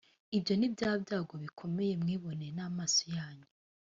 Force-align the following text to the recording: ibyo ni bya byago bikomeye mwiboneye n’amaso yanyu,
ibyo 0.37 0.53
ni 0.55 0.67
bya 0.73 0.91
byago 1.03 1.33
bikomeye 1.43 1.93
mwiboneye 2.01 2.51
n’amaso 2.57 3.03
yanyu, 3.17 3.47